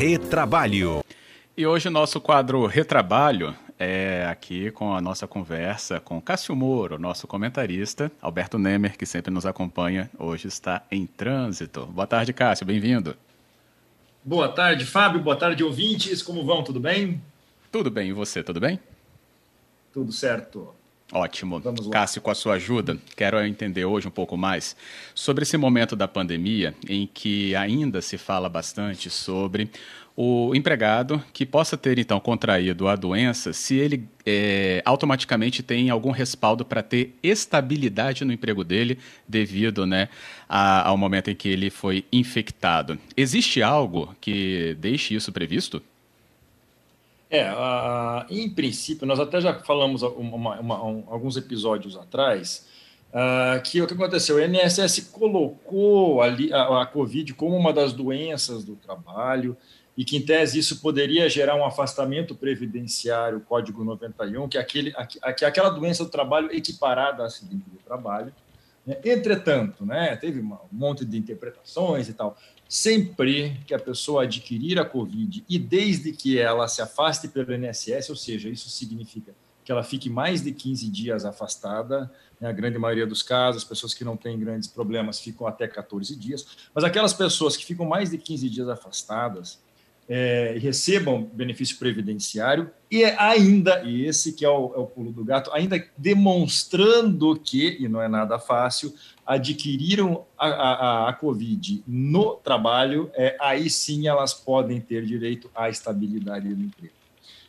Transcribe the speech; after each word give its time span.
Retrabalho. 0.00 1.04
E 1.54 1.66
hoje 1.66 1.88
o 1.88 1.90
nosso 1.90 2.22
quadro 2.22 2.64
Retrabalho 2.64 3.54
é 3.78 4.26
aqui 4.30 4.70
com 4.70 4.94
a 4.94 5.00
nossa 5.02 5.26
conversa 5.26 6.00
com 6.00 6.18
Cássio 6.22 6.56
Moro, 6.56 6.98
nosso 6.98 7.26
comentarista, 7.26 8.10
Alberto 8.18 8.58
Nemer, 8.58 8.96
que 8.96 9.04
sempre 9.04 9.30
nos 9.30 9.44
acompanha, 9.44 10.10
hoje 10.18 10.48
está 10.48 10.82
em 10.90 11.04
trânsito. 11.04 11.84
Boa 11.84 12.06
tarde, 12.06 12.32
Cássio, 12.32 12.64
bem-vindo. 12.64 13.14
Boa 14.24 14.48
tarde, 14.48 14.86
Fábio, 14.86 15.20
boa 15.20 15.36
tarde, 15.36 15.62
ouvintes, 15.62 16.22
como 16.22 16.46
vão, 16.46 16.64
tudo 16.64 16.80
bem? 16.80 17.20
Tudo 17.70 17.90
bem, 17.90 18.08
e 18.08 18.12
você, 18.14 18.42
tudo 18.42 18.58
bem? 18.58 18.80
Tudo 19.92 20.12
certo. 20.12 20.74
Ótimo. 21.12 21.60
Cássio, 21.90 22.22
com 22.22 22.30
a 22.30 22.34
sua 22.34 22.54
ajuda, 22.54 22.96
quero 23.16 23.40
entender 23.44 23.84
hoje 23.84 24.06
um 24.06 24.12
pouco 24.12 24.36
mais 24.36 24.76
sobre 25.14 25.42
esse 25.42 25.56
momento 25.56 25.96
da 25.96 26.06
pandemia 26.06 26.74
em 26.88 27.08
que 27.12 27.54
ainda 27.56 28.00
se 28.00 28.16
fala 28.16 28.48
bastante 28.48 29.10
sobre 29.10 29.70
o 30.16 30.54
empregado 30.54 31.22
que 31.32 31.46
possa 31.46 31.76
ter, 31.76 31.98
então, 31.98 32.20
contraído 32.20 32.88
a 32.88 32.94
doença, 32.94 33.52
se 33.52 33.76
ele 33.76 34.06
é, 34.26 34.82
automaticamente 34.84 35.62
tem 35.62 35.88
algum 35.88 36.10
respaldo 36.10 36.64
para 36.64 36.82
ter 36.82 37.16
estabilidade 37.22 38.24
no 38.24 38.32
emprego 38.32 38.62
dele 38.62 38.98
devido 39.26 39.86
né, 39.86 40.08
a, 40.48 40.88
ao 40.88 40.96
momento 40.96 41.30
em 41.30 41.34
que 41.34 41.48
ele 41.48 41.70
foi 41.70 42.04
infectado. 42.12 42.98
Existe 43.16 43.62
algo 43.62 44.14
que 44.20 44.76
deixe 44.78 45.14
isso 45.14 45.32
previsto? 45.32 45.82
É, 47.30 47.48
uh, 47.52 48.26
em 48.28 48.50
princípio, 48.50 49.06
nós 49.06 49.20
até 49.20 49.40
já 49.40 49.54
falamos 49.60 50.02
uma, 50.02 50.58
uma, 50.58 50.84
um, 50.84 51.04
alguns 51.06 51.36
episódios 51.36 51.96
atrás 51.96 52.66
uh, 53.10 53.62
que 53.62 53.80
o 53.80 53.86
que 53.86 53.94
aconteceu? 53.94 54.36
O 54.36 54.40
INSS 54.40 55.08
colocou 55.12 56.20
ali 56.20 56.52
a, 56.52 56.82
a, 56.82 56.86
Covid 56.86 57.32
como 57.34 57.56
uma 57.56 57.72
das 57.72 57.92
doenças 57.92 58.64
do 58.64 58.74
trabalho 58.74 59.56
e 59.96 60.04
que, 60.04 60.16
em 60.16 60.22
tese, 60.22 60.58
isso 60.58 60.80
poderia 60.80 61.28
gerar 61.28 61.54
um 61.54 61.64
afastamento 61.64 62.34
previdenciário, 62.34 63.40
Código 63.40 63.84
91, 63.84 64.48
que 64.48 64.58
é, 64.58 64.60
aquele, 64.60 64.92
a, 64.96 65.32
que 65.32 65.44
é 65.44 65.48
aquela 65.48 65.70
doença 65.70 66.04
do 66.04 66.10
trabalho 66.10 66.50
equiparada 66.52 67.22
a 67.22 67.26
acidente 67.26 67.68
do 67.70 67.78
trabalho. 67.78 68.32
Né? 68.84 68.96
Entretanto, 69.04 69.86
né, 69.86 70.16
teve 70.16 70.40
um 70.40 70.58
monte 70.72 71.04
de 71.04 71.16
interpretações 71.16 72.08
e 72.08 72.12
tal 72.12 72.36
sempre 72.70 73.60
que 73.66 73.74
a 73.74 73.80
pessoa 73.80 74.22
adquirir 74.22 74.78
a 74.78 74.84
Covid 74.84 75.44
e 75.48 75.58
desde 75.58 76.12
que 76.12 76.38
ela 76.38 76.68
se 76.68 76.80
afaste 76.80 77.26
pelo 77.26 77.52
INSS, 77.52 78.10
ou 78.10 78.14
seja, 78.14 78.48
isso 78.48 78.70
significa 78.70 79.34
que 79.64 79.72
ela 79.72 79.82
fique 79.82 80.08
mais 80.08 80.40
de 80.40 80.52
15 80.52 80.88
dias 80.88 81.24
afastada, 81.24 82.08
né, 82.40 82.48
a 82.48 82.52
grande 82.52 82.78
maioria 82.78 83.08
dos 83.08 83.24
casos, 83.24 83.64
as 83.64 83.68
pessoas 83.68 83.92
que 83.92 84.04
não 84.04 84.16
têm 84.16 84.38
grandes 84.38 84.68
problemas 84.68 85.18
ficam 85.18 85.48
até 85.48 85.66
14 85.66 86.14
dias, 86.14 86.46
mas 86.72 86.84
aquelas 86.84 87.12
pessoas 87.12 87.56
que 87.56 87.66
ficam 87.66 87.84
mais 87.84 88.10
de 88.10 88.18
15 88.18 88.48
dias 88.48 88.68
afastadas, 88.68 89.58
é, 90.12 90.56
recebam 90.60 91.22
benefício 91.32 91.78
previdenciário 91.78 92.68
e 92.90 93.04
ainda, 93.04 93.84
e 93.84 94.04
esse 94.04 94.32
que 94.32 94.44
é 94.44 94.48
o, 94.48 94.74
é 94.74 94.78
o 94.78 94.86
pulo 94.86 95.12
do 95.12 95.24
gato, 95.24 95.52
ainda 95.52 95.80
demonstrando 95.96 97.38
que, 97.38 97.76
e 97.78 97.88
não 97.88 98.02
é 98.02 98.08
nada 98.08 98.36
fácil, 98.36 98.92
adquiriram 99.24 100.24
a, 100.36 100.48
a, 100.48 101.08
a 101.10 101.12
Covid 101.12 101.84
no 101.86 102.34
trabalho, 102.34 103.08
é, 103.14 103.36
aí 103.40 103.70
sim 103.70 104.08
elas 104.08 104.34
podem 104.34 104.80
ter 104.80 105.06
direito 105.06 105.48
à 105.54 105.68
estabilidade 105.68 106.48
do 106.52 106.60
emprego. 106.60 106.94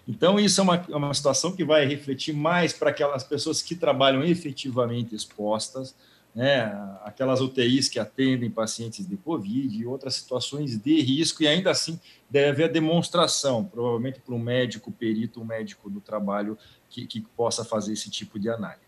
Então, 0.08 0.40
isso 0.40 0.62
é 0.62 0.64
uma, 0.64 0.86
é 0.88 0.96
uma 0.96 1.14
situação 1.16 1.54
que 1.54 1.64
vai 1.64 1.86
refletir 1.86 2.34
mais 2.34 2.74
para 2.74 2.92
aquelas 2.92 3.24
pessoas 3.24 3.64
que 3.64 3.76
trabalham 3.76 4.24
efetivamente 4.24 5.16
expostas, 5.16 5.96
né, 6.34 6.72
aquelas 7.04 7.42
UTIs 7.42 7.90
que 7.90 8.00
atendem 8.00 8.50
pacientes 8.50 9.08
de 9.08 9.18
Covid 9.18 9.78
e 9.78 9.86
outras 9.86 10.16
situações 10.16 10.78
de 10.78 11.02
risco, 11.02 11.44
e 11.44 11.48
ainda 11.48 11.72
assim 11.72 12.00
deve 12.30 12.50
haver 12.50 12.72
demonstração, 12.72 13.64
provavelmente 13.66 14.20
para 14.22 14.34
um 14.34 14.40
médico, 14.40 14.92
perito, 14.92 15.42
um 15.42 15.46
médico 15.46 15.90
do 15.90 16.00
trabalho 16.00 16.58
que, 16.90 17.06
que 17.06 17.22
possa 17.22 17.66
fazer 17.66 17.94
esse 17.94 18.10
tipo 18.10 18.40
de 18.40 18.50
análise. 18.50 18.82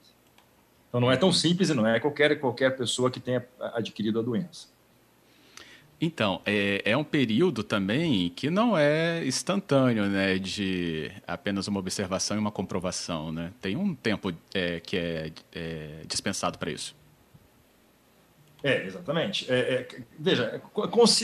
Então 0.88 1.02
não 1.02 1.12
é 1.12 1.18
tão 1.18 1.34
simples 1.34 1.70
e 1.70 1.74
não 1.74 1.86
é 1.86 2.00
qualquer, 2.00 2.40
qualquer 2.40 2.78
pessoa 2.78 3.12
que 3.12 3.20
tenha 3.20 3.46
adquirido 3.74 4.20
a 4.20 4.22
doença. 4.22 4.72
Então, 6.00 6.42
é, 6.46 6.82
é, 6.84 6.98
um 6.98 7.04
período 7.04 7.64
também 7.64 8.30
que 8.30 8.50
não 8.50 8.78
é 8.78 9.26
instantâneo, 9.26 10.06
né, 10.06 10.38
de 10.38 11.10
apenas 11.26 11.68
uma 11.68 11.80
observação 11.80 12.36
e 12.36 12.40
uma 12.40 12.52
comprovação, 12.52 13.32
né? 13.32 13.54
Tem 13.62 13.78
um 13.78 13.96
tempo 13.96 14.34
é, 14.54 14.82
que 14.82 14.98
é, 14.98 15.32
é 15.54 16.02
dispensado 16.06 16.58
para 16.58 16.72
isso. 16.72 16.94
É, 18.64 18.86
exatamente. 18.86 19.52
É, 19.52 19.58
é, 19.60 19.88
veja, 20.18 20.62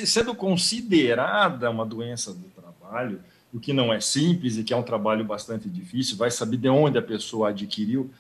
sendo 0.06 0.36
considerada 0.36 1.70
uma 1.70 1.86
doença 1.86 2.34
do 2.34 2.50
trabalho, 2.50 3.22
o 3.54 3.60
que 3.60 3.72
não 3.72 3.94
é 3.94 4.02
simples 4.02 4.58
e 4.58 4.64
que 4.64 4.74
é 4.74 4.78
um 4.78 4.84
trabalho 4.84 5.24
bastante 5.24 5.70
difícil, 5.70 6.18
vai 6.18 6.30
saber 6.30 6.58
de 6.58 6.68
onde 6.68 6.98
a 6.98 7.02
pessoa 7.02 7.50
adquiriu, 7.50 8.12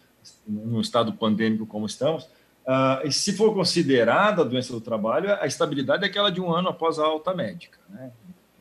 num 0.47 0.79
estado 0.79 1.11
pandêmico 1.13 1.65
como 1.65 1.85
estamos. 1.85 2.23
Uh, 2.65 3.05
e 3.05 3.11
se 3.11 3.33
for 3.33 3.53
considerada 3.53 4.41
a 4.41 4.45
doença 4.45 4.71
do 4.71 4.79
trabalho, 4.79 5.33
a 5.41 5.45
estabilidade 5.45 6.03
é 6.03 6.07
aquela 6.07 6.29
de 6.29 6.39
um 6.39 6.53
ano 6.53 6.69
após 6.69 6.99
a 6.99 7.05
alta 7.05 7.33
médica, 7.33 7.79
né? 7.89 8.11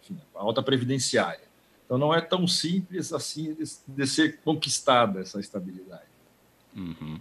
Enfim, 0.03 0.19
a 0.35 0.41
alta 0.41 0.63
previdenciária. 0.63 1.47
Então 1.85 1.99
não 1.99 2.15
é 2.15 2.21
tão 2.21 2.47
simples 2.47 3.13
assim 3.13 3.55
de, 3.55 3.65
de 3.87 4.07
ser 4.07 4.39
conquistada 4.41 5.21
essa 5.21 5.39
estabilidade. 5.41 6.09
Uhum. 6.75 7.21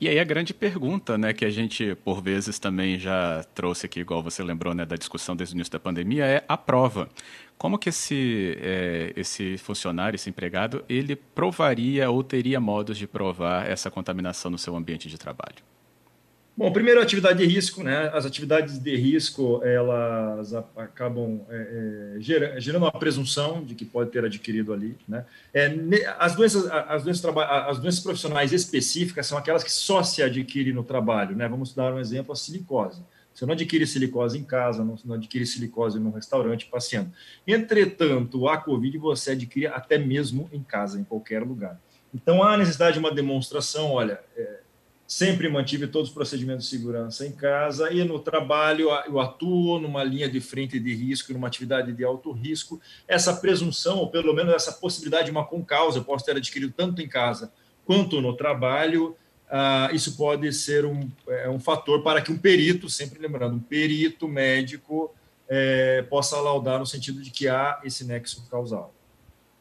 E 0.00 0.08
aí 0.08 0.18
a 0.18 0.24
grande 0.24 0.52
pergunta, 0.52 1.16
né, 1.16 1.32
que 1.32 1.44
a 1.44 1.50
gente 1.50 1.94
por 2.04 2.20
vezes 2.20 2.58
também 2.58 2.98
já 2.98 3.44
trouxe 3.54 3.86
aqui, 3.86 4.00
igual 4.00 4.22
você 4.22 4.42
lembrou, 4.42 4.74
né, 4.74 4.84
da 4.84 4.96
discussão 4.96 5.36
desde 5.36 5.54
o 5.54 5.56
início 5.56 5.72
da 5.72 5.78
pandemia, 5.78 6.24
é 6.24 6.44
a 6.48 6.56
prova. 6.56 7.08
Como 7.56 7.78
que 7.78 7.88
esse, 7.88 8.58
é, 8.60 9.12
esse 9.16 9.56
funcionário, 9.58 10.16
esse 10.16 10.28
empregado, 10.28 10.84
ele 10.88 11.14
provaria 11.14 12.10
ou 12.10 12.24
teria 12.24 12.60
modos 12.60 12.98
de 12.98 13.06
provar 13.06 13.70
essa 13.70 13.90
contaminação 13.90 14.50
no 14.50 14.58
seu 14.58 14.74
ambiente 14.76 15.08
de 15.08 15.16
trabalho? 15.16 15.73
Bom, 16.56 16.72
primeiro, 16.72 17.00
atividade 17.00 17.40
de 17.40 17.52
risco, 17.52 17.82
né? 17.82 18.10
As 18.14 18.24
atividades 18.24 18.78
de 18.78 18.96
risco, 18.96 19.60
elas 19.64 20.54
acabam 20.76 21.40
é, 21.50 22.14
é, 22.16 22.20
gerando 22.20 22.84
uma 22.84 22.92
presunção 22.92 23.64
de 23.64 23.74
que 23.74 23.84
pode 23.84 24.10
ter 24.12 24.24
adquirido 24.24 24.72
ali, 24.72 24.96
né? 25.08 25.26
É, 25.52 25.66
as, 26.16 26.36
doenças, 26.36 26.70
as, 26.70 27.02
doenças, 27.02 27.24
as 27.36 27.78
doenças 27.80 28.00
profissionais 28.00 28.52
específicas 28.52 29.26
são 29.26 29.36
aquelas 29.36 29.64
que 29.64 29.72
só 29.72 30.04
se 30.04 30.22
adquirem 30.22 30.72
no 30.72 30.84
trabalho, 30.84 31.34
né? 31.34 31.48
Vamos 31.48 31.74
dar 31.74 31.92
um 31.92 31.98
exemplo, 31.98 32.32
a 32.32 32.36
silicose. 32.36 33.02
Você 33.34 33.44
não 33.44 33.54
adquire 33.54 33.84
silicose 33.84 34.38
em 34.38 34.44
casa, 34.44 34.84
não, 34.84 34.94
não 35.04 35.16
adquire 35.16 35.44
silicose 35.44 35.98
num 35.98 36.12
restaurante 36.12 36.66
passeando. 36.66 37.10
Entretanto, 37.44 38.48
a 38.48 38.58
Covid 38.58 38.96
você 38.98 39.32
adquire 39.32 39.66
até 39.66 39.98
mesmo 39.98 40.48
em 40.52 40.62
casa, 40.62 41.00
em 41.00 41.04
qualquer 41.04 41.42
lugar. 41.42 41.80
Então, 42.14 42.44
há 42.44 42.56
necessidade 42.56 42.92
de 42.92 43.00
uma 43.00 43.12
demonstração, 43.12 43.90
olha, 43.90 44.20
é, 44.36 44.60
sempre 45.06 45.48
mantive 45.48 45.86
todos 45.86 46.08
os 46.08 46.14
procedimentos 46.14 46.64
de 46.64 46.70
segurança 46.70 47.26
em 47.26 47.32
casa 47.32 47.92
e 47.92 48.02
no 48.04 48.18
trabalho 48.18 48.88
eu 49.06 49.20
atuo 49.20 49.78
numa 49.78 50.02
linha 50.02 50.28
de 50.28 50.40
frente 50.40 50.78
de 50.78 50.94
risco, 50.94 51.32
numa 51.32 51.46
atividade 51.46 51.92
de 51.92 52.04
alto 52.04 52.32
risco. 52.32 52.80
Essa 53.06 53.34
presunção, 53.34 53.98
ou 53.98 54.10
pelo 54.10 54.32
menos 54.32 54.54
essa 54.54 54.72
possibilidade 54.72 55.26
de 55.26 55.30
uma 55.30 55.44
concausa, 55.44 55.98
eu 55.98 56.04
posso 56.04 56.24
ter 56.24 56.36
adquirido 56.36 56.72
tanto 56.74 57.02
em 57.02 57.08
casa 57.08 57.52
quanto 57.84 58.20
no 58.20 58.34
trabalho, 58.34 59.16
uh, 59.48 59.94
isso 59.94 60.16
pode 60.16 60.50
ser 60.52 60.84
um, 60.84 61.08
é, 61.28 61.48
um 61.48 61.60
fator 61.60 62.02
para 62.02 62.22
que 62.22 62.32
um 62.32 62.38
perito, 62.38 62.88
sempre 62.88 63.20
lembrando, 63.20 63.56
um 63.56 63.60
perito 63.60 64.26
médico 64.26 65.14
é, 65.48 66.02
possa 66.02 66.40
laudar 66.40 66.78
no 66.78 66.86
sentido 66.86 67.20
de 67.20 67.30
que 67.30 67.46
há 67.46 67.80
esse 67.84 68.04
nexo 68.04 68.48
causal. 68.50 68.94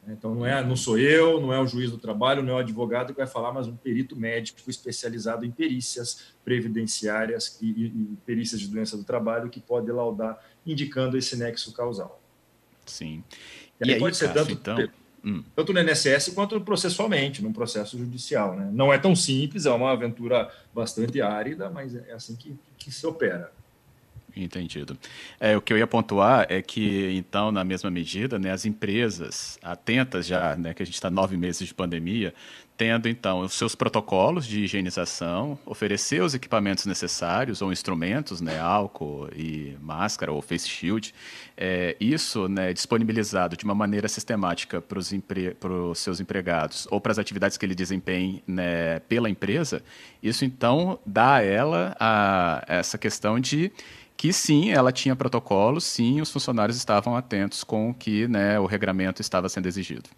Então, 0.08 0.36
não, 0.36 0.46
é, 0.46 0.64
não 0.64 0.76
sou 0.76 0.98
eu, 0.98 1.40
não 1.40 1.54
é 1.54 1.60
o 1.60 1.68
juiz 1.68 1.90
do 1.90 1.98
trabalho, 1.98 2.44
não 2.44 2.54
é 2.54 2.56
o 2.56 2.60
advogado 2.60 3.14
que 3.14 3.18
vai 3.18 3.28
falar, 3.28 3.54
mas 3.54 3.68
um 3.68 3.76
perito 3.76 4.16
médico 4.16 4.60
especializado 4.70 5.46
em 5.46 5.52
perícias 5.52 6.34
previdenciárias 6.44 7.58
e, 7.62 7.68
e, 7.68 7.86
e 7.86 8.18
perícias 8.26 8.60
de 8.60 8.68
doença 8.68 8.98
do 8.98 9.04
trabalho 9.04 9.50
que 9.50 9.62
pode 9.62 9.92
laudar, 9.92 10.38
indicando 10.66 11.18
esse 11.18 11.38
nexo 11.38 11.72
causal. 11.74 12.22
Sim. 12.86 13.24
E, 13.80 13.88
e 13.88 13.94
aí, 13.94 14.00
pode 14.00 14.18
ser 14.18 14.34
tanto, 14.34 14.52
então? 14.52 14.90
hum. 15.24 15.44
tanto 15.56 15.72
no 15.72 15.80
INSS 15.80 16.30
quanto 16.34 16.60
processualmente, 16.62 17.42
num 17.42 17.54
processo 17.54 17.98
judicial. 17.98 18.56
Né? 18.56 18.70
Não 18.74 18.92
é 18.92 18.98
tão 18.98 19.16
simples, 19.16 19.66
é 19.66 19.72
uma 19.72 19.92
aventura 19.92 20.52
bastante 20.74 21.22
árida, 21.22 21.70
mas 21.70 21.96
é 21.96 22.12
assim 22.12 22.36
que, 22.36 22.56
que 22.78 22.92
se 22.92 23.06
opera. 23.08 23.52
Entendido. 24.36 24.98
É, 25.40 25.56
o 25.56 25.62
que 25.62 25.72
eu 25.72 25.78
ia 25.78 25.86
pontuar 25.86 26.48
é 26.50 26.60
que, 26.60 27.14
então, 27.16 27.52
na 27.52 27.64
mesma 27.64 27.92
medida, 27.92 28.40
né, 28.40 28.52
as 28.52 28.66
empresas 28.66 29.60
atentas 29.62 30.26
já, 30.26 30.56
né, 30.56 30.74
que 30.74 30.82
a 30.82 30.86
gente 30.86 30.96
está 30.96 31.10
nove 31.10 31.38
meses 31.38 31.68
de 31.68 31.74
pandemia, 31.74 32.34
tendo, 32.76 33.08
então, 33.08 33.42
os 33.42 33.54
seus 33.54 33.76
protocolos 33.76 34.48
de 34.48 34.64
higienização, 34.64 35.60
oferecer 35.66 36.24
os 36.24 36.34
equipamentos 36.34 36.88
necessários 36.88 37.62
ou 37.62 37.72
instrumentos, 37.72 38.42
né, 38.42 38.60
álcool 38.60 39.30
e 39.36 39.78
máscara 39.80 40.32
ou 40.32 40.42
face 40.42 40.68
shield, 40.68 41.14
é, 41.56 41.96
isso 42.00 42.48
né, 42.48 42.74
disponibilizado 42.74 43.56
de 43.56 43.64
uma 43.64 43.76
maneira 43.76 44.08
sistemática 44.08 44.82
para 44.82 44.98
os 44.98 45.14
empre 45.14 45.56
seus 45.96 46.20
empregados 46.20 46.88
ou 46.90 47.00
para 47.00 47.12
as 47.12 47.20
atividades 47.20 47.56
que 47.56 47.66
ele 47.66 47.76
desempenhe 47.76 48.44
né, 48.48 49.00
pela 49.02 49.30
empresa, 49.30 49.84
isso, 50.24 50.44
então, 50.44 51.00
dá 51.06 51.36
a 51.36 51.44
ela 51.44 51.96
a, 52.00 52.64
essa 52.68 52.98
questão 52.98 53.40
de 53.40 53.72
que 54.24 54.32
sim, 54.32 54.72
ela 54.72 54.90
tinha 54.90 55.18
protocolos, 55.18 55.84
sim, 55.84 56.22
os 56.22 56.32
funcionários 56.32 56.78
estavam 56.78 57.14
atentos 57.14 57.62
com 57.62 57.90
o 57.90 57.94
que 57.94 58.26
né, 58.26 58.58
o 58.58 58.66
regramento 58.66 59.20
estava 59.20 59.50
sendo 59.50 59.68
exigido. 59.68 60.10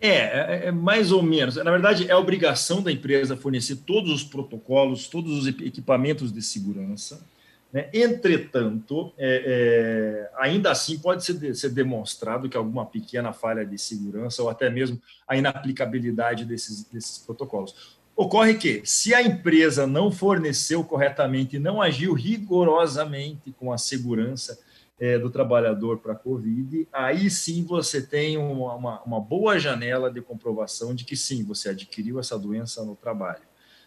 É, 0.00 0.08
é, 0.08 0.60
é, 0.64 0.72
mais 0.72 1.12
ou 1.12 1.22
menos. 1.22 1.54
Na 1.54 1.70
verdade, 1.70 2.10
é 2.10 2.16
obrigação 2.16 2.82
da 2.82 2.90
empresa 2.90 3.36
fornecer 3.36 3.76
todos 3.86 4.10
os 4.10 4.24
protocolos, 4.24 5.06
todos 5.06 5.32
os 5.38 5.46
equipamentos 5.46 6.32
de 6.32 6.42
segurança. 6.42 7.24
Né? 7.72 7.88
Entretanto, 7.94 9.12
é, 9.16 9.44
é, 9.46 10.30
ainda 10.36 10.72
assim 10.72 10.98
pode 10.98 11.24
ser, 11.24 11.54
ser, 11.54 11.68
demonstrado 11.68 12.48
que 12.48 12.56
alguma 12.56 12.84
pequena 12.84 13.32
falha 13.32 13.64
de 13.64 13.78
segurança 13.78 14.42
ou 14.42 14.50
até 14.50 14.68
mesmo 14.68 15.00
a 15.28 15.36
inaplicabilidade 15.36 16.44
desses, 16.44 16.82
desses 16.82 17.18
protocolos. 17.18 17.96
Ocorre 18.20 18.54
que, 18.54 18.82
se 18.84 19.14
a 19.14 19.22
empresa 19.22 19.86
não 19.86 20.10
forneceu 20.10 20.82
corretamente, 20.82 21.56
não 21.56 21.80
agiu 21.80 22.14
rigorosamente 22.14 23.52
com 23.52 23.72
a 23.72 23.78
segurança 23.78 24.58
é, 24.98 25.16
do 25.16 25.30
trabalhador 25.30 25.98
para 25.98 26.14
a 26.14 26.16
Covid, 26.16 26.88
aí 26.92 27.30
sim 27.30 27.62
você 27.62 28.02
tem 28.02 28.36
uma, 28.36 28.74
uma, 28.74 29.02
uma, 29.04 29.20
boa 29.20 29.56
janela 29.56 30.10
de 30.10 30.20
comprovação 30.20 30.96
de 30.96 31.04
que 31.04 31.14
sim, 31.14 31.44
você 31.44 31.68
adquiriu 31.68 32.18
essa 32.18 32.36
doença 32.36 32.84
no 32.84 32.96
trabalho. 32.96 33.44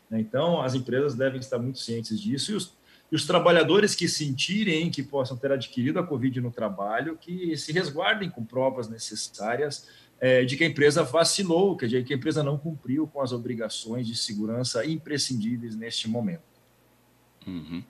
Né? 0.10 0.22
Então, 0.22 0.62
as 0.62 0.75
empresas 0.75 1.13
devem 1.13 1.42
estar 1.42 1.60
muito 1.60 1.80
cientes 1.80 2.18
disso 2.18 2.54
e 2.54 2.56
os, 2.56 2.74
e 3.12 3.16
os 3.18 3.25
trabalhadores 3.25 3.94
que 3.94 4.07
sentirem 4.07 4.89
que 4.89 5.04
possam 5.04 5.36
ter 5.36 5.51
adquirido 5.51 6.00
a 6.00 6.07
Covid 6.07 6.39
no 6.39 6.51
trabalho, 6.51 7.18
que 7.19 7.57
se 7.57 7.74
resguardem 7.74 8.30
com 8.30 8.45
provas 8.45 8.88
necessárias 8.88 9.89
é, 10.21 10.45
de 10.45 10.56
que 10.56 10.63
a 10.63 10.68
empresa 10.68 11.03
vacilou, 11.03 11.75
que 11.75 11.85
a 11.85 12.15
empresa 12.15 12.44
não 12.44 12.56
cumpriu 12.56 13.07
com 13.07 13.21
as 13.21 13.31
obrigações 13.31 14.06
de 14.06 14.15
segurança 14.15 14.85
imprescindíveis 14.85 15.75
neste 15.75 16.07
momento. 16.07 16.44
Uhum. 17.47 17.83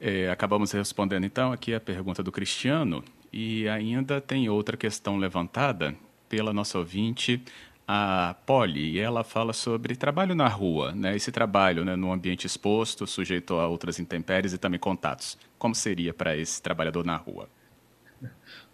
É, 0.00 0.28
acabamos 0.28 0.72
respondendo 0.72 1.24
então 1.24 1.52
aqui 1.52 1.72
a 1.72 1.78
pergunta 1.78 2.20
do 2.20 2.32
Cristiano 2.32 3.04
e 3.32 3.68
ainda 3.68 4.20
tem 4.20 4.48
outra 4.48 4.76
questão 4.76 5.16
levantada 5.16 5.94
pela 6.28 6.52
nossa 6.52 6.78
ouvinte, 6.78 7.40
a 7.86 8.34
Polly, 8.44 8.92
e 8.92 8.98
ela 8.98 9.22
fala 9.22 9.52
sobre 9.52 9.94
trabalho 9.94 10.34
na 10.34 10.48
rua, 10.48 10.92
né? 10.92 11.14
Esse 11.14 11.30
trabalho 11.30 11.84
né, 11.84 11.94
no 11.94 12.12
ambiente 12.12 12.46
exposto, 12.46 13.06
sujeito 13.06 13.54
a 13.54 13.68
outras 13.68 14.00
intempéries 14.00 14.52
e 14.52 14.58
também 14.58 14.80
contatos. 14.80 15.38
Como 15.58 15.74
seria 15.74 16.12
para 16.12 16.36
esse 16.36 16.60
trabalhador 16.60 17.04
na 17.04 17.16
rua? 17.16 17.48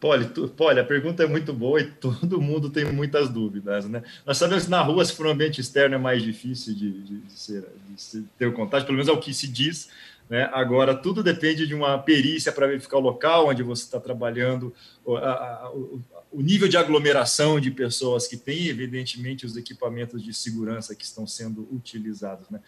Polly, 0.01 0.29
tu, 0.29 0.49
Polly, 0.49 0.81
a 0.81 0.85
pergunta 0.85 1.23
é 1.23 1.27
muito 1.27 1.53
boa 1.53 1.81
e 1.81 1.85
todo 1.91 2.41
mundo 2.41 2.71
tem 2.71 2.85
muitas 2.85 3.29
dúvidas, 3.29 3.89
né? 3.89 4.03
Nós 4.25 4.39
sabemos 4.39 4.65
que 4.65 4.71
na 4.71 4.81
rua, 4.81 5.05
se 5.05 5.13
for 5.13 5.27
um 5.27 5.31
ambiente 5.31 5.61
externo, 5.61 5.95
é 5.95 5.99
mais 5.99 6.23
difícil 6.23 6.75
de, 6.75 7.03
de, 7.03 7.33
ser, 7.33 7.65
de 7.89 8.23
ter 8.39 8.47
o 8.47 8.53
contato, 8.53 8.85
pelo 8.85 8.97
menos 8.97 9.09
é 9.09 9.13
o 9.13 9.21
que 9.21 9.35
se 9.35 9.49
diz, 9.49 9.89
né? 10.29 10.49
Agora, 10.53 10.95
tudo 10.95 11.23
depende 11.23 11.67
de 11.67 11.75
uma 11.75 11.99
perícia 11.99 12.53
para 12.53 12.67
verificar 12.67 12.99
o 12.99 13.01
local 13.01 13.49
onde 13.49 13.63
você 13.63 13.85
está 13.85 13.99
trabalhando, 13.99 14.75
o, 15.05 15.17
a, 15.17 15.73
o, 16.31 16.43
nível 16.43 16.69
de 16.69 16.77
aglomeração 16.77 17.59
de 17.59 17.71
pessoas 17.71 18.27
que 18.27 18.37
tem, 18.37 18.67
evidentemente, 18.67 19.47
os 19.47 19.57
equipamentos 19.57 20.23
de 20.23 20.35
segurança 20.35 20.95
que 20.95 21.05
estão 21.05 21.27
sendo 21.27 21.67
utilizados. 21.73 22.49
Né? 22.51 22.61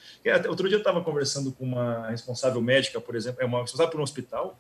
Outro 0.49 0.69
dia 0.69 0.77
eu 0.77 0.81
estava 0.81 1.03
conversando 1.03 1.53
com 1.53 1.65
uma 1.65 2.09
responsável 2.09 2.62
médica, 2.62 2.99
por 3.00 3.15
exemplo, 3.15 3.43
é 3.43 3.44
uma 3.44 3.61
responsável 3.61 3.91
por 3.93 4.00
um 4.00 4.05
hospital, 4.05 4.59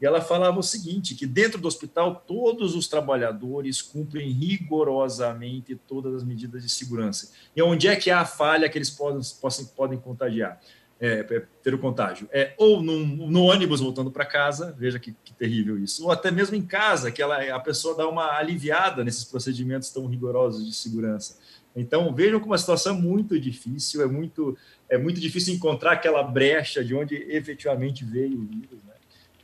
e 0.00 0.06
ela 0.06 0.20
falava 0.20 0.58
o 0.58 0.62
seguinte, 0.62 1.14
que 1.14 1.26
dentro 1.26 1.60
do 1.60 1.68
hospital 1.68 2.24
todos 2.26 2.74
os 2.74 2.88
trabalhadores 2.88 3.82
cumprem 3.82 4.30
rigorosamente 4.30 5.74
todas 5.74 6.14
as 6.14 6.24
medidas 6.24 6.62
de 6.62 6.70
segurança. 6.70 7.32
E 7.54 7.62
onde 7.62 7.86
é 7.86 7.96
que 7.96 8.10
há 8.10 8.20
a 8.20 8.24
falha 8.24 8.68
que 8.68 8.78
eles 8.78 8.90
podem, 8.90 9.20
possam, 9.40 9.66
podem 9.66 9.98
contagiar? 9.98 10.60
é, 11.00 11.26
é, 11.30 11.42
ter 11.62 11.74
o 11.74 11.78
contágio. 11.78 12.28
É, 12.30 12.52
ou 12.58 12.82
num, 12.82 13.06
no 13.06 13.44
ônibus 13.44 13.80
voltando 13.80 14.10
para 14.10 14.26
casa, 14.26 14.76
veja 14.78 14.98
que, 14.98 15.16
que, 15.24 15.32
terrível 15.32 15.82
isso, 15.82 16.04
ou 16.04 16.12
até 16.12 16.30
mesmo 16.30 16.54
em 16.54 16.62
casa, 16.62 17.10
que 17.10 17.22
ela, 17.22 17.42
a 17.54 17.58
pessoa 17.58 17.96
dá 17.96 18.06
uma 18.06 18.36
aliviada 18.36 19.02
nesses 19.02 19.24
procedimentos 19.24 19.88
tão 19.88 20.06
rigorosos 20.06 20.66
de 20.66 20.74
segurança. 20.74 21.38
Então, 21.74 22.12
vejam 22.14 22.40
como 22.40 22.52
a 22.52 22.58
situação 22.58 22.96
é 22.96 23.00
muito 23.00 23.40
difícil, 23.40 24.02
é 24.02 24.06
muito, 24.06 24.58
é 24.88 24.98
muito 24.98 25.18
difícil 25.18 25.54
encontrar 25.54 25.92
aquela 25.92 26.22
brecha 26.22 26.84
de 26.84 26.94
onde 26.94 27.14
efetivamente 27.14 28.04
veio 28.04 28.38
o 28.38 28.44
vírus. 28.44 28.82
Né? 28.84 28.94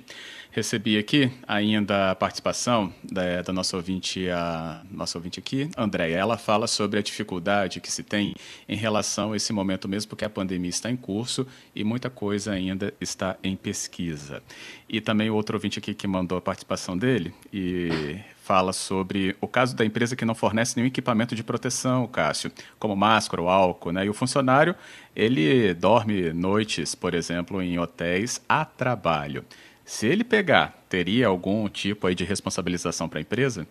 Recebi 0.51 0.97
aqui 0.97 1.29
ainda 1.45 2.11
a 2.11 2.15
participação 2.15 2.93
da, 3.03 3.41
da, 3.41 3.51
nossa 3.51 3.75
ouvinte, 3.75 4.29
a 4.29 4.81
nossa 4.89 5.17
ouvinte 5.17 5.37
aqui, 5.37 5.69
Andréia. 5.75 6.15
Ela 6.15 6.37
fala 6.37 6.65
sobre 6.65 6.97
a 6.97 7.01
dificuldade 7.01 7.81
que 7.81 7.91
se 7.91 8.03
tem 8.03 8.35
em 8.69 8.77
relação 8.77 9.33
a 9.33 9.35
esse 9.35 9.51
momento 9.51 9.89
mesmo, 9.89 10.07
porque 10.09 10.23
a 10.23 10.29
pandemia 10.29 10.69
está 10.69 10.89
em 10.89 10.95
curso 10.95 11.45
e 11.75 11.83
muita 11.83 12.09
coisa 12.09 12.53
ainda 12.53 12.93
está 13.01 13.35
em 13.43 13.57
pesquisa. 13.57 14.41
E 14.87 15.01
também 15.01 15.29
o 15.29 15.35
outro 15.35 15.57
ouvinte 15.57 15.77
aqui 15.79 15.93
que 15.93 16.07
mandou 16.07 16.37
a 16.37 16.41
participação 16.41 16.97
dele 16.97 17.33
e 17.51 18.17
fala 18.43 18.73
sobre 18.73 19.37
o 19.39 19.47
caso 19.47 19.73
da 19.73 19.85
empresa 19.85 20.17
que 20.17 20.25
não 20.25 20.35
fornece 20.35 20.75
nenhum 20.75 20.87
equipamento 20.87 21.33
de 21.33 21.43
proteção, 21.43 22.05
Cássio, 22.05 22.51
como 22.77 22.93
máscara 22.93 23.41
ou 23.41 23.47
álcool, 23.47 23.93
né? 23.93 24.05
E 24.05 24.09
o 24.09 24.13
funcionário, 24.13 24.75
ele 25.15 25.73
dorme 25.73 26.33
noites, 26.33 26.93
por 26.93 27.13
exemplo, 27.13 27.61
em 27.61 27.79
hotéis 27.79 28.41
a 28.47 28.65
trabalho. 28.65 29.45
Se 29.85 30.07
ele 30.07 30.25
pegar, 30.25 30.77
teria 30.89 31.27
algum 31.27 31.69
tipo 31.69 32.05
aí 32.05 32.13
de 32.13 32.25
responsabilização 32.25 33.07
para 33.07 33.19
a 33.19 33.21
empresa? 33.21 33.65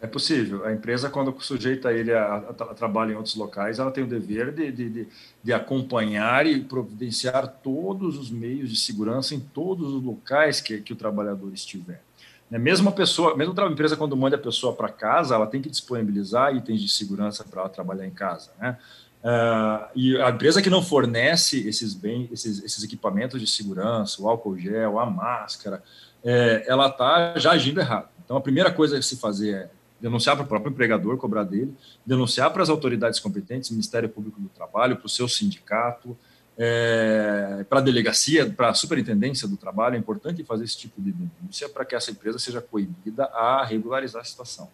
É 0.00 0.06
possível. 0.06 0.64
A 0.64 0.72
empresa, 0.72 1.10
quando 1.10 1.38
sujeita 1.42 1.92
ele 1.92 2.12
a, 2.12 2.24
a, 2.24 2.36
a, 2.38 2.74
trabalho 2.74 3.12
em 3.12 3.16
outros 3.16 3.34
locais, 3.34 3.78
ela 3.78 3.90
tem 3.90 4.04
o 4.04 4.06
dever 4.06 4.50
de, 4.50 4.72
de, 4.72 4.88
de, 4.88 5.08
de, 5.42 5.52
acompanhar 5.52 6.46
e 6.46 6.60
providenciar 6.60 7.46
todos 7.62 8.16
os 8.16 8.30
meios 8.30 8.70
de 8.70 8.78
segurança 8.78 9.34
em 9.34 9.40
todos 9.40 9.92
os 9.92 10.02
locais 10.02 10.60
que, 10.60 10.80
que 10.80 10.92
o 10.92 10.96
trabalhador 10.96 11.52
estiver. 11.52 12.07
Mesmo 12.50 12.88
a 12.88 12.92
pessoa, 12.92 13.36
mesmo 13.36 13.54
a 13.60 13.66
empresa 13.66 13.96
quando 13.96 14.16
manda 14.16 14.36
a 14.36 14.38
pessoa 14.38 14.72
para 14.72 14.88
casa, 14.88 15.34
ela 15.34 15.46
tem 15.46 15.60
que 15.60 15.68
disponibilizar 15.68 16.54
itens 16.54 16.80
de 16.80 16.88
segurança 16.88 17.44
para 17.44 17.60
ela 17.60 17.68
trabalhar 17.68 18.06
em 18.06 18.10
casa, 18.10 18.50
né? 18.58 18.78
Uh, 19.22 19.88
e 19.96 20.16
a 20.22 20.30
empresa 20.30 20.62
que 20.62 20.70
não 20.70 20.80
fornece 20.80 21.68
esses 21.68 21.92
bens, 21.92 22.30
esses, 22.30 22.62
esses, 22.62 22.84
equipamentos 22.84 23.40
de 23.40 23.48
segurança, 23.48 24.22
o 24.22 24.28
álcool 24.28 24.56
gel, 24.56 24.98
a 24.98 25.06
máscara, 25.06 25.82
é, 26.24 26.64
ela 26.68 26.86
está 26.86 27.36
já 27.36 27.50
agindo 27.50 27.80
errado. 27.80 28.08
Então, 28.24 28.36
a 28.36 28.40
primeira 28.40 28.70
coisa 28.70 28.96
a 28.96 29.02
se 29.02 29.16
fazer 29.16 29.54
é 29.54 29.70
denunciar 30.00 30.36
para 30.36 30.44
o 30.44 30.48
próprio 30.48 30.70
empregador, 30.70 31.16
cobrar 31.16 31.42
dele, 31.42 31.74
denunciar 32.06 32.52
para 32.52 32.62
as 32.62 32.68
autoridades 32.68 33.18
competentes, 33.18 33.70
Ministério 33.70 34.08
Público 34.08 34.40
do 34.40 34.48
Trabalho, 34.48 34.96
para 34.96 35.06
o 35.06 35.08
seu 35.08 35.28
sindicato, 35.28 36.16
é, 36.58 37.64
para 37.68 37.78
a 37.78 37.82
delegacia, 37.82 38.50
para 38.50 38.70
a 38.70 38.74
superintendência 38.74 39.46
do 39.46 39.56
trabalho, 39.56 39.94
é 39.94 39.98
importante 39.98 40.42
fazer 40.42 40.64
esse 40.64 40.76
tipo 40.76 41.00
de 41.00 41.12
denúncia 41.12 41.68
para 41.68 41.84
que 41.84 41.94
essa 41.94 42.10
empresa 42.10 42.38
seja 42.38 42.60
coibida 42.60 43.24
a 43.26 43.64
regularizar 43.64 44.22
a 44.22 44.24
situação. 44.24 44.68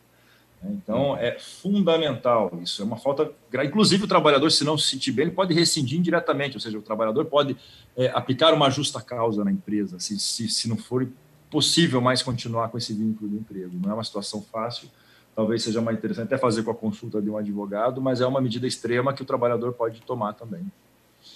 Então, 0.67 1.15
é 1.17 1.39
fundamental 1.39 2.59
isso. 2.63 2.81
É 2.81 2.85
uma 2.87 2.97
falta. 2.97 3.31
Inclusive, 3.63 4.05
o 4.05 4.09
trabalhador, 4.09 4.51
se 4.51 4.65
não 4.65 4.79
se 4.79 4.89
sentir 4.89 5.13
bem, 5.13 5.27
ele 5.27 5.35
pode 5.35 5.53
rescindir 5.53 5.99
indiretamente, 5.99 6.57
ou 6.57 6.61
seja, 6.61 6.79
o 6.79 6.83
trabalhador 6.83 7.27
pode 7.27 7.55
é, 7.95 8.09
aplicar 8.09 8.55
uma 8.55 8.71
justa 8.71 8.99
causa 9.03 9.45
na 9.45 9.53
empresa, 9.53 10.01
se, 10.01 10.19
se, 10.19 10.49
se 10.49 10.67
não 10.67 10.79
for 10.79 11.07
possível 11.51 12.01
mais 12.01 12.23
continuar 12.23 12.69
com 12.71 12.79
esse 12.79 12.95
vínculo 12.95 13.29
de 13.29 13.37
emprego. 13.37 13.73
Não 13.75 13.91
é 13.91 13.95
uma 13.95 14.05
situação 14.05 14.41
fácil, 14.41 14.89
talvez 15.37 15.63
seja 15.63 15.83
mais 15.83 15.99
interessante 15.99 16.29
até 16.29 16.39
fazer 16.39 16.63
com 16.63 16.71
a 16.71 16.75
consulta 16.75 17.21
de 17.21 17.29
um 17.29 17.37
advogado, 17.37 18.01
mas 18.01 18.23
é 18.23 18.27
uma 18.27 18.41
medida 18.41 18.67
extrema 18.67 19.13
que 19.13 19.23
o 19.23 19.27
trabalhador 19.27 19.75
pode 19.75 20.01
tomar 20.01 20.33
também. 20.33 20.65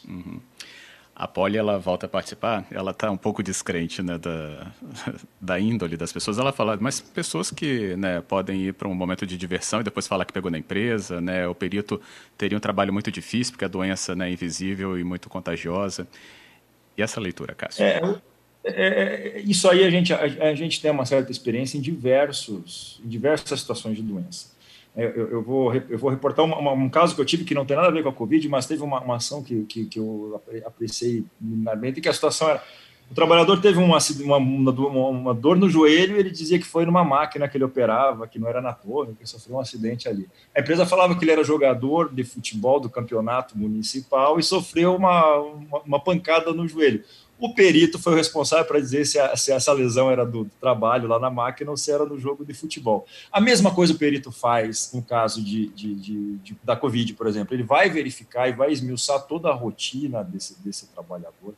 Uhum. 0.07 0.40
A 1.19 1.26
Polly, 1.26 1.57
ela 1.57 1.81
volta 1.81 2.07
a 2.07 2.09
participar, 2.09 2.64
ela 2.71 2.93
está 2.93 3.11
um 3.11 3.17
pouco 3.17 3.43
descrente 3.43 4.00
né, 4.02 4.17
da, 4.19 4.71
da 5.40 5.59
índole 5.59 5.97
das 5.97 6.12
pessoas. 6.12 6.38
Ela 6.38 6.52
fala, 6.52 6.78
mas 6.81 7.00
pessoas 7.00 7.50
que 7.50 7.97
né, 7.97 8.21
podem 8.21 8.67
ir 8.67 8.75
para 8.75 8.87
um 8.87 8.95
momento 8.95 9.26
de 9.26 9.37
diversão 9.37 9.81
e 9.81 9.83
depois 9.83 10.07
falar 10.07 10.25
que 10.25 10.33
pegou 10.33 10.49
na 10.49 10.59
empresa, 10.59 11.21
né, 11.21 11.49
o 11.49 11.57
perito 11.57 12.00
teria 12.37 12.57
um 12.57 12.61
trabalho 12.61 12.93
muito 12.93 13.11
difícil, 13.11 13.52
porque 13.52 13.64
a 13.64 13.69
doença 13.69 14.14
né, 14.14 14.28
é 14.28 14.33
invisível 14.33 14.97
e 14.97 15.02
muito 15.02 15.28
contagiosa. 15.28 16.07
E 16.97 17.02
essa 17.02 17.21
leitura, 17.21 17.52
Cássio? 17.52 17.85
É, 17.85 18.00
é, 18.64 19.40
isso 19.40 19.69
aí 19.69 19.85
a 19.85 19.90
gente, 19.90 20.12
a, 20.12 20.21
a, 20.21 20.55
gente 20.55 20.81
tem 20.81 20.90
uma 20.90 21.05
certa 21.05 21.33
experiência 21.33 21.78
em, 21.78 21.81
diversos, 21.81 23.00
em 23.05 23.09
diversas 23.09 23.59
situações 23.59 23.97
de 23.97 24.02
doença. 24.02 24.57
Eu, 24.99 25.28
eu, 25.28 25.43
vou, 25.43 25.73
eu 25.75 25.99
vou 25.99 26.11
reportar 26.11 26.45
um 26.45 26.88
caso 26.88 27.14
que 27.14 27.21
eu 27.21 27.25
tive 27.25 27.45
que 27.45 27.55
não 27.55 27.64
tem 27.64 27.76
nada 27.76 27.88
a 27.88 27.93
ver 27.93 28.02
com 28.02 28.09
a 28.09 28.12
Covid, 28.12 28.49
mas 28.49 28.67
teve 28.67 28.83
uma, 28.83 29.00
uma 29.00 29.17
ação 29.17 29.43
que, 29.43 29.64
que, 29.64 29.87
que 29.87 29.99
eu 29.99 30.43
apreciei 30.67 31.25
minimamente, 31.40 32.00
que 32.00 32.09
a 32.09 32.12
situação 32.12 32.49
era 32.49 32.62
o 33.11 33.14
trabalhador 33.14 33.59
teve 33.61 33.78
uma, 33.78 33.99
uma, 34.37 35.35
dor 35.35 35.57
no 35.57 35.69
joelho 35.69 36.17
e 36.17 36.21
ele 36.21 36.31
dizia 36.31 36.59
que 36.59 36.67
foi 36.67 36.85
numa 36.85 37.02
máquina 37.02 37.49
que 37.49 37.57
ele 37.57 37.64
operava, 37.64 38.28
que 38.28 38.38
não 38.38 38.47
era 38.47 38.61
na 38.61 38.75
torre, 38.75 39.14
que 39.19 39.26
sofreu 39.26 39.57
um 39.57 39.61
acidente 39.61 40.07
ali. 40.07 40.28
A 40.55 40.61
empresa 40.61 40.85
falava 40.85 41.17
que 41.17 41.25
ele 41.25 41.31
era 41.31 41.43
jogador 41.43 42.12
de 42.12 42.23
futebol 42.23 42.78
do 42.78 42.90
campeonato 42.90 43.57
municipal 43.57 44.38
e 44.38 44.43
sofreu 44.43 44.95
uma, 44.95 45.38
uma 45.87 45.99
pancada 45.99 46.52
no 46.52 46.69
joelho. 46.69 47.02
O 47.40 47.54
perito 47.54 47.99
foi 47.99 48.14
o 48.14 48.16
responsável 48.16 48.64
para 48.64 48.80
dizer 48.80 49.07
se, 49.07 49.18
a, 49.18 49.37
se, 49.37 49.52
essa 49.52 49.73
lesão 49.73 50.11
era 50.11 50.26
do 50.26 50.45
trabalho 50.61 51.07
lá 51.07 51.21
na 51.21 51.30
máquina 51.30 51.71
ou 51.71 51.76
se 51.76 51.90
era 51.90 52.04
no 52.04 52.18
jogo 52.18 52.45
de 52.45 52.52
futebol. 52.52 53.07
A 53.30 53.40
mesma 53.40 53.73
coisa 53.73 53.92
o 53.92 53.99
perito 53.99 54.33
faz 54.33 54.90
no 54.92 55.02
caso 55.02 55.42
de, 55.42 55.68
de, 55.68 55.95
de, 55.95 56.57
da 56.64 56.76
Covid, 56.76 57.14
por 57.14 57.28
exemplo. 57.28 57.54
Ele 57.54 57.62
vai 57.62 57.88
verificar 57.88 58.49
e 58.49 58.52
vai 58.52 58.73
esmiuçar 58.73 59.25
toda 59.26 59.50
a 59.50 59.54
rotina 59.54 60.25
desse, 60.25 60.61
desse 60.62 60.88
trabalhador 60.88 61.54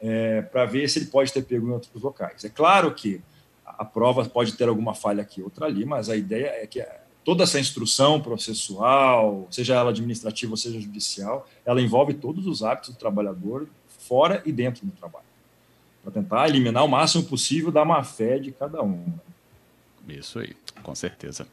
é, 0.00 0.42
para 0.42 0.64
ver 0.64 0.88
se 0.88 0.98
ele 0.98 1.06
pode 1.06 1.32
ter 1.32 1.42
pego 1.42 1.68
em 1.68 1.72
outros 1.72 2.02
locais. 2.02 2.44
É 2.44 2.48
claro 2.48 2.92
que 2.92 3.20
a 3.64 3.84
prova 3.84 4.24
pode 4.24 4.54
ter 4.54 4.68
alguma 4.68 4.94
falha 4.94 5.22
aqui, 5.22 5.40
outra 5.40 5.66
ali, 5.66 5.84
mas 5.84 6.10
a 6.10 6.16
ideia 6.16 6.48
é 6.60 6.66
que 6.66 6.84
toda 7.24 7.44
essa 7.44 7.60
instrução 7.60 8.20
processual, 8.20 9.46
seja 9.50 9.74
ela 9.74 9.90
administrativa 9.90 10.52
ou 10.52 10.56
seja 10.56 10.80
judicial, 10.80 11.46
ela 11.64 11.80
envolve 11.80 12.14
todos 12.14 12.46
os 12.46 12.62
hábitos 12.62 12.90
do 12.90 12.98
trabalhador 12.98 13.68
fora 14.00 14.42
e 14.44 14.52
dentro 14.52 14.84
do 14.84 14.92
trabalho, 14.92 15.24
para 16.02 16.12
tentar 16.12 16.48
eliminar 16.48 16.84
o 16.84 16.88
máximo 16.88 17.24
possível 17.24 17.70
da 17.70 17.84
má 17.84 18.02
fé 18.02 18.38
de 18.38 18.50
cada 18.52 18.82
um. 18.82 19.04
Isso 20.08 20.38
aí, 20.38 20.54
com 20.82 20.94
certeza. 20.94 21.46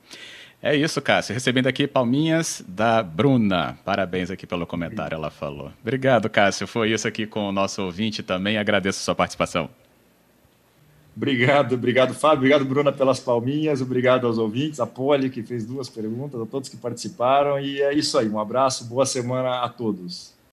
É 0.61 0.75
isso, 0.75 0.99
Cássio. 1.01 1.35
Recebendo 1.35 1.67
aqui 1.67 1.85
palminhas 1.85 2.63
da 2.67 3.03
Bruna. 3.03 3.77
Parabéns 3.85 4.31
aqui 4.31 4.47
pelo 4.47 4.65
comentário, 4.65 5.15
ela 5.15 5.29
falou. 5.29 5.71
Obrigado, 5.81 6.27
Cássio. 6.29 6.65
Foi 6.65 6.91
isso 6.91 7.07
aqui 7.07 7.27
com 7.27 7.47
o 7.47 7.51
nosso 7.51 7.83
ouvinte 7.83 8.23
também. 8.23 8.57
Agradeço 8.57 8.99
a 8.99 9.03
sua 9.03 9.15
participação. 9.15 9.69
Obrigado, 11.15 11.73
obrigado, 11.73 12.13
Fábio. 12.13 12.37
Obrigado, 12.37 12.65
Bruna, 12.65 12.91
pelas 12.91 13.19
palminhas. 13.19 13.81
Obrigado 13.81 14.25
aos 14.25 14.37
ouvintes, 14.37 14.79
a 14.79 14.85
Poli, 14.85 15.29
que 15.29 15.43
fez 15.43 15.65
duas 15.65 15.89
perguntas, 15.89 16.39
a 16.39 16.45
todos 16.45 16.69
que 16.69 16.77
participaram. 16.77 17.59
E 17.59 17.81
é 17.81 17.93
isso 17.93 18.17
aí. 18.17 18.27
Um 18.27 18.39
abraço, 18.39 18.85
boa 18.85 19.05
semana 19.05 19.61
a 19.61 19.69
todos. 19.69 20.36